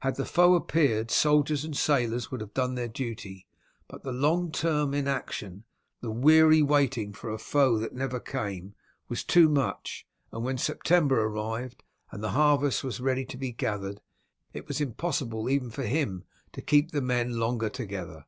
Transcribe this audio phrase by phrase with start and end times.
[0.00, 3.46] Had the foe appeared, soldiers and sailors would have done their duty,
[3.86, 5.62] but the long term of inaction,
[6.00, 8.74] the weary waiting for a foe that never came,
[9.08, 14.00] was too much, and when September arrived and the harvest was ready to be gathered
[14.52, 18.26] it was impossible even for him to keep the men longer together.